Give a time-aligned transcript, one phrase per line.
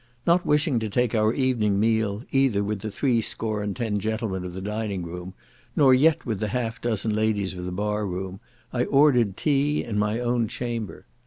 [0.25, 4.43] Not wishing to take our evening meal either with the three score and ten gentlemen
[4.43, 5.35] of the dining room,
[5.75, 8.39] nor yet with the half dozen ladies of the bar room,
[8.73, 11.05] I ordered tea in my own chamber.